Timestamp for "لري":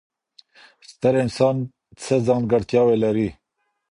3.03-3.29